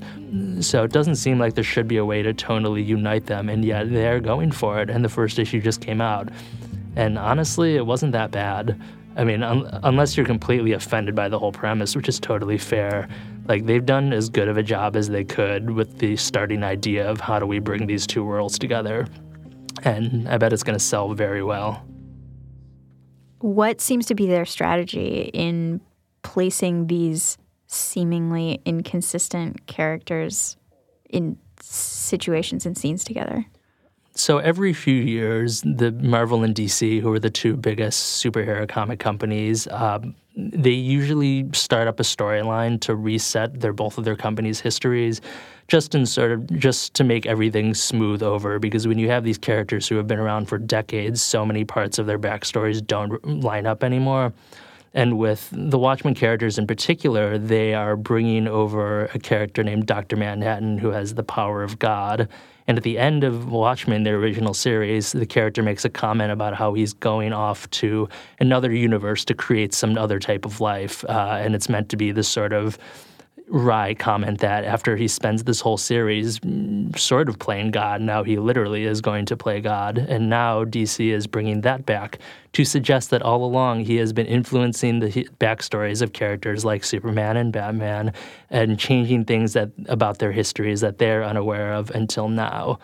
So 0.60 0.82
it 0.82 0.92
doesn't 0.92 1.14
seem 1.14 1.38
like 1.38 1.54
there 1.54 1.64
should 1.64 1.86
be 1.86 1.96
a 1.96 2.04
way 2.04 2.22
to 2.22 2.34
tonally 2.34 2.84
unite 2.84 3.26
them, 3.26 3.48
and 3.48 3.64
yet 3.64 3.90
they're 3.90 4.20
going 4.20 4.50
for 4.50 4.80
it. 4.80 4.90
And 4.90 5.04
the 5.04 5.08
first 5.08 5.38
issue 5.38 5.60
just 5.60 5.80
came 5.80 6.00
out. 6.00 6.28
And 6.96 7.16
honestly, 7.16 7.76
it 7.76 7.86
wasn't 7.86 8.12
that 8.12 8.32
bad. 8.32 8.80
I 9.16 9.22
mean, 9.22 9.42
un- 9.42 9.68
unless 9.84 10.16
you're 10.16 10.26
completely 10.26 10.72
offended 10.72 11.14
by 11.14 11.28
the 11.28 11.38
whole 11.38 11.52
premise, 11.52 11.94
which 11.94 12.08
is 12.08 12.18
totally 12.18 12.58
fair, 12.58 13.08
like 13.46 13.66
they've 13.66 13.84
done 13.84 14.12
as 14.12 14.28
good 14.28 14.48
of 14.48 14.56
a 14.56 14.62
job 14.62 14.96
as 14.96 15.08
they 15.08 15.24
could 15.24 15.70
with 15.70 15.98
the 15.98 16.16
starting 16.16 16.64
idea 16.64 17.08
of 17.08 17.20
how 17.20 17.38
do 17.38 17.46
we 17.46 17.60
bring 17.60 17.86
these 17.86 18.06
two 18.06 18.24
worlds 18.24 18.58
together. 18.58 19.06
And 19.84 20.28
I 20.28 20.36
bet 20.36 20.52
it's 20.52 20.62
going 20.64 20.78
to 20.78 20.84
sell 20.84 21.14
very 21.14 21.42
well. 21.42 21.84
What 23.40 23.80
seems 23.80 24.06
to 24.06 24.14
be 24.14 24.26
their 24.26 24.44
strategy 24.44 25.30
in 25.32 25.80
placing 26.22 26.86
these 26.86 27.38
seemingly 27.66 28.60
inconsistent 28.64 29.66
characters 29.66 30.56
in 31.08 31.38
situations 31.60 32.66
and 32.66 32.76
scenes 32.76 33.04
together? 33.04 33.46
So 34.14 34.38
every 34.38 34.72
few 34.72 34.94
years, 34.94 35.62
the 35.62 35.92
Marvel 35.92 36.42
and 36.42 36.54
DC, 36.54 37.00
who 37.00 37.12
are 37.12 37.18
the 37.18 37.30
two 37.30 37.56
biggest 37.56 38.22
superhero 38.22 38.68
comic 38.68 38.98
companies, 38.98 39.68
um, 39.68 40.14
they 40.36 40.70
usually 40.70 41.48
start 41.52 41.88
up 41.88 42.00
a 42.00 42.02
storyline 42.02 42.80
to 42.82 42.94
reset 42.94 43.60
their 43.60 43.72
both 43.72 43.98
of 43.98 44.04
their 44.04 44.16
companies' 44.16 44.60
histories, 44.60 45.20
just 45.68 45.94
in 45.94 46.06
sort 46.06 46.32
of 46.32 46.46
just 46.58 46.94
to 46.94 47.04
make 47.04 47.26
everything 47.26 47.74
smooth 47.74 48.22
over. 48.22 48.58
Because 48.58 48.86
when 48.86 48.98
you 48.98 49.08
have 49.08 49.24
these 49.24 49.38
characters 49.38 49.88
who 49.88 49.96
have 49.96 50.06
been 50.06 50.18
around 50.18 50.46
for 50.46 50.58
decades, 50.58 51.22
so 51.22 51.44
many 51.44 51.64
parts 51.64 51.98
of 51.98 52.06
their 52.06 52.18
backstories 52.18 52.84
don't 52.84 53.24
line 53.42 53.66
up 53.66 53.82
anymore. 53.82 54.32
And 54.92 55.18
with 55.18 55.48
the 55.52 55.78
Watchmen 55.78 56.14
characters 56.14 56.58
in 56.58 56.66
particular, 56.66 57.38
they 57.38 57.74
are 57.74 57.96
bringing 57.96 58.48
over 58.48 59.06
a 59.06 59.18
character 59.18 59.62
named 59.62 59.86
Dr. 59.86 60.16
Manhattan 60.16 60.78
who 60.78 60.90
has 60.90 61.14
the 61.14 61.22
power 61.22 61.62
of 61.62 61.78
God. 61.78 62.28
And 62.66 62.76
at 62.76 62.84
the 62.84 62.98
end 62.98 63.24
of 63.24 63.50
Watchmen, 63.50 64.04
the 64.04 64.10
original 64.10 64.54
series, 64.54 65.12
the 65.12 65.26
character 65.26 65.62
makes 65.62 65.84
a 65.84 65.90
comment 65.90 66.30
about 66.30 66.54
how 66.54 66.74
he's 66.74 66.92
going 66.92 67.32
off 67.32 67.68
to 67.70 68.08
another 68.38 68.72
universe 68.72 69.24
to 69.26 69.34
create 69.34 69.74
some 69.74 69.96
other 69.98 70.18
type 70.18 70.44
of 70.44 70.60
life. 70.60 71.04
Uh, 71.08 71.38
and 71.40 71.54
it's 71.54 71.68
meant 71.68 71.88
to 71.88 71.96
be 71.96 72.12
this 72.12 72.28
sort 72.28 72.52
of 72.52 72.78
wry 73.50 73.94
comment 73.94 74.38
that 74.38 74.64
after 74.64 74.96
he 74.96 75.08
spends 75.08 75.42
this 75.44 75.60
whole 75.60 75.76
series 75.76 76.38
mm, 76.38 76.96
sort 76.96 77.28
of 77.28 77.38
playing 77.38 77.72
God, 77.72 78.00
now 78.00 78.22
he 78.22 78.38
literally 78.38 78.84
is 78.84 79.00
going 79.00 79.26
to 79.26 79.36
play 79.36 79.60
God. 79.60 79.98
And 79.98 80.30
now 80.30 80.64
DC 80.64 81.12
is 81.12 81.26
bringing 81.26 81.62
that 81.62 81.84
back 81.84 82.18
to 82.52 82.64
suggest 82.64 83.10
that 83.10 83.22
all 83.22 83.44
along 83.44 83.80
he 83.80 83.96
has 83.96 84.12
been 84.12 84.26
influencing 84.26 85.00
the 85.00 85.28
backstories 85.40 86.00
of 86.00 86.12
characters 86.12 86.64
like 86.64 86.84
Superman 86.84 87.36
and 87.36 87.52
Batman 87.52 88.12
and 88.50 88.78
changing 88.78 89.24
things 89.24 89.52
that 89.52 89.70
about 89.86 90.18
their 90.18 90.32
histories 90.32 90.80
that 90.80 90.98
they're 90.98 91.24
unaware 91.24 91.72
of 91.72 91.90
until 91.90 92.28
now. 92.28 92.78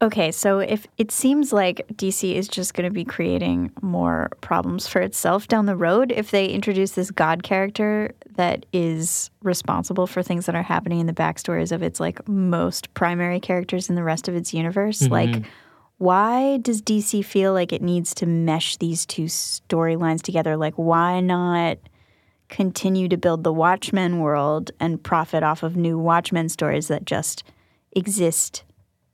Okay, 0.00 0.30
so 0.30 0.60
if 0.60 0.86
it 0.96 1.10
seems 1.10 1.52
like 1.52 1.84
DC 1.94 2.32
is 2.32 2.46
just 2.46 2.72
going 2.72 2.84
to 2.84 2.94
be 2.94 3.04
creating 3.04 3.72
more 3.82 4.30
problems 4.40 4.86
for 4.86 5.00
itself 5.00 5.48
down 5.48 5.66
the 5.66 5.74
road 5.74 6.12
if 6.12 6.30
they 6.30 6.46
introduce 6.46 6.92
this 6.92 7.10
God 7.10 7.42
character 7.42 8.14
that 8.36 8.64
is 8.72 9.30
responsible 9.42 10.06
for 10.06 10.22
things 10.22 10.46
that 10.46 10.54
are 10.54 10.62
happening 10.62 11.00
in 11.00 11.08
the 11.08 11.12
backstories 11.12 11.72
of 11.72 11.82
its 11.82 11.98
like 11.98 12.26
most 12.28 12.94
primary 12.94 13.40
characters 13.40 13.88
in 13.88 13.96
the 13.96 14.04
rest 14.04 14.28
of 14.28 14.36
its 14.36 14.54
universe, 14.54 15.00
mm-hmm. 15.00 15.12
like 15.12 15.44
why 15.96 16.58
does 16.58 16.80
DC 16.80 17.24
feel 17.24 17.52
like 17.52 17.72
it 17.72 17.82
needs 17.82 18.14
to 18.14 18.26
mesh 18.26 18.76
these 18.76 19.04
two 19.04 19.24
storylines 19.24 20.22
together? 20.22 20.56
Like 20.56 20.74
why 20.74 21.18
not 21.18 21.78
continue 22.48 23.08
to 23.08 23.16
build 23.16 23.42
the 23.42 23.52
Watchmen 23.52 24.20
world 24.20 24.70
and 24.78 25.02
profit 25.02 25.42
off 25.42 25.64
of 25.64 25.76
new 25.76 25.98
Watchmen 25.98 26.48
stories 26.48 26.86
that 26.86 27.04
just 27.04 27.42
exist 27.96 28.62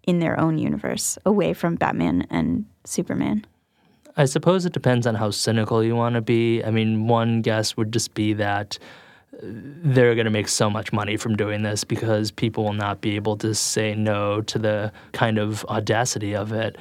in 0.06 0.18
their 0.18 0.38
own 0.38 0.58
universe, 0.58 1.18
away 1.24 1.52
from 1.52 1.76
Batman 1.76 2.26
and 2.30 2.64
Superman? 2.84 3.46
I 4.16 4.26
suppose 4.26 4.64
it 4.64 4.72
depends 4.72 5.06
on 5.06 5.16
how 5.16 5.30
cynical 5.30 5.82
you 5.82 5.96
want 5.96 6.14
to 6.14 6.20
be. 6.20 6.62
I 6.62 6.70
mean, 6.70 7.08
one 7.08 7.42
guess 7.42 7.76
would 7.76 7.92
just 7.92 8.14
be 8.14 8.32
that 8.34 8.78
they're 9.42 10.14
going 10.14 10.26
to 10.26 10.30
make 10.30 10.46
so 10.46 10.70
much 10.70 10.92
money 10.92 11.16
from 11.16 11.36
doing 11.36 11.62
this 11.62 11.82
because 11.82 12.30
people 12.30 12.62
will 12.62 12.72
not 12.72 13.00
be 13.00 13.16
able 13.16 13.36
to 13.38 13.54
say 13.54 13.94
no 13.94 14.40
to 14.42 14.58
the 14.58 14.92
kind 15.12 15.38
of 15.38 15.64
audacity 15.64 16.36
of 16.36 16.52
it 16.52 16.76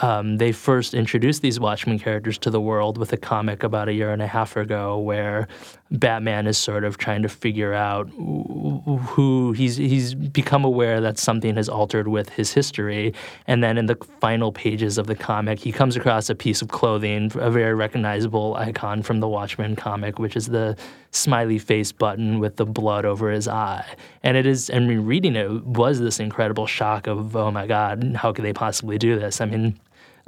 um, 0.00 0.38
they 0.38 0.52
first 0.52 0.94
introduced 0.94 1.42
these 1.42 1.60
Watchmen 1.60 1.98
characters 1.98 2.38
to 2.38 2.50
the 2.50 2.60
world 2.60 2.96
with 2.96 3.12
a 3.12 3.16
comic 3.16 3.62
about 3.62 3.88
a 3.88 3.92
year 3.92 4.12
and 4.12 4.22
a 4.22 4.26
half 4.26 4.56
ago, 4.56 4.98
where 4.98 5.46
Batman 5.92 6.46
is 6.46 6.56
sort 6.56 6.84
of 6.84 6.98
trying 6.98 7.22
to 7.22 7.28
figure 7.28 7.74
out 7.74 8.08
who 8.10 9.52
he's 9.52 9.76
he's 9.76 10.14
become 10.14 10.64
aware 10.64 11.00
that 11.00 11.18
something 11.18 11.56
has 11.56 11.68
altered 11.68 12.06
with 12.06 12.28
his 12.28 12.52
history, 12.52 13.12
and 13.48 13.62
then 13.62 13.76
in 13.76 13.86
the 13.86 13.96
final 14.20 14.52
pages 14.52 14.98
of 14.98 15.08
the 15.08 15.16
comic, 15.16 15.58
he 15.58 15.72
comes 15.72 15.96
across 15.96 16.30
a 16.30 16.34
piece 16.36 16.62
of 16.62 16.68
clothing, 16.68 17.32
a 17.34 17.50
very 17.50 17.74
recognizable 17.74 18.54
icon 18.54 19.02
from 19.02 19.18
the 19.18 19.26
Watchmen 19.26 19.74
comic, 19.74 20.20
which 20.20 20.36
is 20.36 20.46
the 20.46 20.76
smiley 21.10 21.58
face 21.58 21.90
button 21.90 22.38
with 22.38 22.54
the 22.54 22.66
blood 22.66 23.04
over 23.04 23.30
his 23.30 23.48
eye, 23.48 23.84
and 24.22 24.36
it 24.36 24.46
is. 24.46 24.70
I 24.70 24.78
mean, 24.78 25.00
reading 25.00 25.34
it 25.34 25.64
was 25.64 25.98
this 25.98 26.20
incredible 26.20 26.68
shock 26.68 27.08
of, 27.08 27.34
oh 27.34 27.50
my 27.50 27.66
God, 27.66 28.14
how 28.14 28.32
could 28.32 28.44
they 28.44 28.52
possibly 28.52 28.96
do 28.96 29.18
this? 29.18 29.40
I 29.40 29.46
mean 29.46 29.78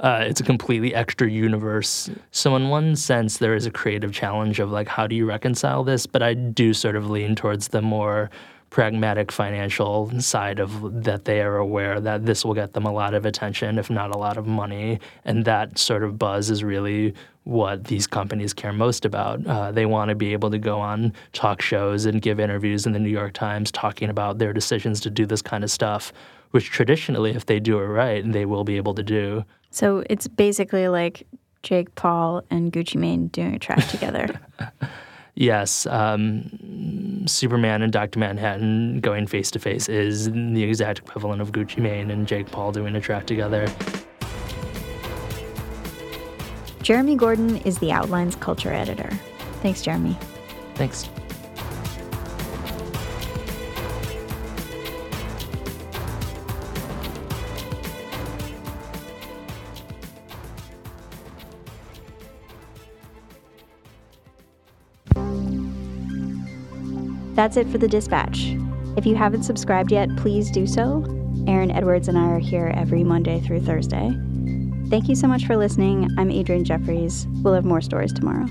uh, 0.03 0.25
it's 0.27 0.41
a 0.41 0.43
completely 0.43 0.93
extra 0.93 1.29
universe. 1.29 2.09
So 2.31 2.55
in 2.57 2.69
one 2.69 2.95
sense, 2.95 3.37
there 3.37 3.55
is 3.55 3.65
a 3.65 3.71
creative 3.71 4.11
challenge 4.11 4.59
of 4.59 4.69
like, 4.69 4.89
how 4.89 5.07
do 5.07 5.15
you 5.15 5.25
reconcile 5.25 5.83
this? 5.83 6.05
But 6.05 6.21
I 6.21 6.33
do 6.33 6.73
sort 6.73 6.97
of 6.97 7.09
lean 7.09 7.35
towards 7.35 7.69
the 7.69 7.81
more 7.81 8.29
pragmatic 8.69 9.31
financial 9.31 10.11
side 10.19 10.59
of 10.59 11.03
that 11.03 11.25
they 11.25 11.41
are 11.41 11.57
aware 11.57 12.01
that 12.01 12.25
this 12.25 12.43
will 12.43 12.55
get 12.55 12.73
them 12.73 12.85
a 12.85 12.91
lot 12.91 13.13
of 13.13 13.23
attention, 13.23 13.77
if 13.77 13.89
not 13.89 14.13
a 14.13 14.17
lot 14.17 14.35
of 14.35 14.47
money, 14.47 14.99
and 15.25 15.45
that 15.45 15.77
sort 15.77 16.03
of 16.03 16.17
buzz 16.17 16.49
is 16.49 16.63
really 16.63 17.13
what 17.43 17.83
these 17.85 18.07
companies 18.07 18.51
care 18.51 18.73
most 18.73 19.05
about. 19.05 19.45
Uh, 19.45 19.71
they 19.71 19.85
want 19.85 20.09
to 20.09 20.15
be 20.15 20.33
able 20.33 20.49
to 20.49 20.57
go 20.57 20.79
on 20.79 21.13
talk 21.33 21.61
shows 21.61 22.05
and 22.05 22.21
give 22.21 22.39
interviews 22.39 22.87
in 22.87 22.93
the 22.93 22.99
New 22.99 23.11
York 23.11 23.33
Times 23.33 23.71
talking 23.71 24.09
about 24.09 24.39
their 24.39 24.53
decisions 24.53 24.99
to 25.01 25.09
do 25.09 25.27
this 25.27 25.41
kind 25.41 25.63
of 25.63 25.69
stuff, 25.69 26.11
which 26.49 26.71
traditionally, 26.71 27.31
if 27.31 27.45
they 27.45 27.59
do 27.59 27.77
it 27.77 27.85
right, 27.85 28.29
they 28.29 28.45
will 28.45 28.63
be 28.63 28.75
able 28.77 28.95
to 28.95 29.03
do. 29.03 29.45
So 29.73 30.03
it's 30.07 30.27
basically 30.27 30.87
like 30.87 31.25
Jake 31.63 31.95
Paul 31.95 32.43
and 32.51 32.71
Gucci 32.71 32.95
Mane 32.95 33.27
doing 33.27 33.55
a 33.55 33.59
track 33.59 33.87
together. 33.89 34.39
yes, 35.33 35.87
um, 35.87 37.23
Superman 37.25 37.81
and 37.81 37.91
Dr. 37.91 38.19
Manhattan 38.19 38.99
going 38.99 39.25
face 39.25 39.49
to 39.49 39.59
face 39.59 39.89
is 39.89 40.31
the 40.31 40.63
exact 40.63 40.99
equivalent 40.99 41.41
of 41.41 41.51
Gucci 41.51 41.79
Mane 41.79 42.11
and 42.11 42.27
Jake 42.27 42.51
Paul 42.51 42.71
doing 42.71 42.95
a 42.95 43.01
track 43.01 43.25
together. 43.25 43.67
Jeremy 46.83 47.15
Gordon 47.15 47.57
is 47.57 47.79
the 47.79 47.91
Outlines 47.91 48.35
culture 48.35 48.71
editor. 48.71 49.09
Thanks, 49.63 49.81
Jeremy. 49.81 50.15
Thanks. 50.75 51.09
That's 67.33 67.57
it 67.57 67.67
for 67.67 67.77
the 67.77 67.87
dispatch. 67.87 68.55
If 68.95 69.05
you 69.05 69.15
haven't 69.15 69.43
subscribed 69.43 69.91
yet, 69.91 70.15
please 70.17 70.51
do 70.51 70.67
so. 70.67 71.03
Aaron 71.47 71.71
Edwards 71.71 72.07
and 72.07 72.17
I 72.17 72.27
are 72.27 72.39
here 72.39 72.71
every 72.75 73.03
Monday 73.03 73.39
through 73.41 73.61
Thursday. 73.61 74.11
Thank 74.89 75.09
you 75.09 75.15
so 75.15 75.27
much 75.27 75.45
for 75.45 75.57
listening. 75.57 76.07
I'm 76.17 76.29
Adrianne 76.29 76.63
Jeffries. 76.63 77.25
We'll 77.41 77.55
have 77.55 77.65
more 77.65 77.81
stories 77.81 78.13
tomorrow. 78.13 78.45